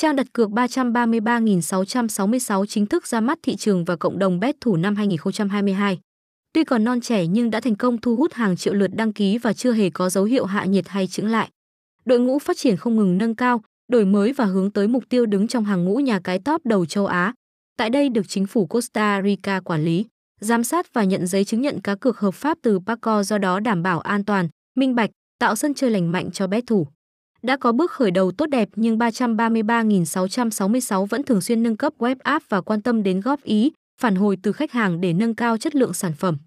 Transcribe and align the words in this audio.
Trang 0.00 0.16
đặt 0.16 0.26
cược 0.32 0.50
333.666 0.50 2.66
chính 2.66 2.86
thức 2.86 3.06
ra 3.06 3.20
mắt 3.20 3.38
thị 3.42 3.56
trường 3.56 3.84
và 3.84 3.96
cộng 3.96 4.18
đồng 4.18 4.40
bet 4.40 4.60
thủ 4.60 4.76
năm 4.76 4.96
2022. 4.96 5.98
Tuy 6.52 6.64
còn 6.64 6.84
non 6.84 7.00
trẻ 7.00 7.26
nhưng 7.26 7.50
đã 7.50 7.60
thành 7.60 7.74
công 7.74 7.98
thu 7.98 8.16
hút 8.16 8.32
hàng 8.32 8.56
triệu 8.56 8.74
lượt 8.74 8.90
đăng 8.94 9.12
ký 9.12 9.38
và 9.38 9.52
chưa 9.52 9.72
hề 9.72 9.90
có 9.90 10.10
dấu 10.10 10.24
hiệu 10.24 10.44
hạ 10.44 10.64
nhiệt 10.64 10.88
hay 10.88 11.06
chững 11.06 11.28
lại. 11.28 11.48
Đội 12.04 12.20
ngũ 12.20 12.38
phát 12.38 12.56
triển 12.56 12.76
không 12.76 12.96
ngừng 12.96 13.18
nâng 13.18 13.34
cao, 13.34 13.62
đổi 13.88 14.04
mới 14.04 14.32
và 14.32 14.44
hướng 14.44 14.70
tới 14.70 14.88
mục 14.88 15.04
tiêu 15.08 15.26
đứng 15.26 15.48
trong 15.48 15.64
hàng 15.64 15.84
ngũ 15.84 15.96
nhà 15.96 16.20
cái 16.24 16.38
top 16.38 16.66
đầu 16.66 16.86
châu 16.86 17.06
Á. 17.06 17.34
Tại 17.76 17.90
đây 17.90 18.08
được 18.08 18.28
chính 18.28 18.46
phủ 18.46 18.66
Costa 18.66 19.22
Rica 19.22 19.60
quản 19.60 19.84
lý, 19.84 20.06
giám 20.40 20.64
sát 20.64 20.94
và 20.94 21.04
nhận 21.04 21.26
giấy 21.26 21.44
chứng 21.44 21.60
nhận 21.60 21.80
cá 21.80 21.94
cược 21.94 22.18
hợp 22.18 22.34
pháp 22.34 22.58
từ 22.62 22.78
PACO 22.86 23.22
do 23.22 23.38
đó 23.38 23.60
đảm 23.60 23.82
bảo 23.82 24.00
an 24.00 24.24
toàn, 24.24 24.48
minh 24.76 24.94
bạch, 24.94 25.10
tạo 25.38 25.56
sân 25.56 25.74
chơi 25.74 25.90
lành 25.90 26.12
mạnh 26.12 26.30
cho 26.30 26.46
bet 26.46 26.64
thủ. 26.66 26.86
Đã 27.42 27.56
có 27.56 27.72
bước 27.72 27.90
khởi 27.90 28.10
đầu 28.10 28.32
tốt 28.32 28.46
đẹp 28.46 28.68
nhưng 28.76 28.98
333.666 28.98 31.06
vẫn 31.06 31.22
thường 31.22 31.40
xuyên 31.40 31.62
nâng 31.62 31.76
cấp 31.76 31.92
web 31.98 32.16
app 32.22 32.44
và 32.48 32.60
quan 32.60 32.82
tâm 32.82 33.02
đến 33.02 33.20
góp 33.20 33.42
ý, 33.42 33.72
phản 34.00 34.16
hồi 34.16 34.36
từ 34.42 34.52
khách 34.52 34.72
hàng 34.72 35.00
để 35.00 35.12
nâng 35.12 35.34
cao 35.34 35.58
chất 35.58 35.74
lượng 35.74 35.94
sản 35.94 36.12
phẩm. 36.12 36.38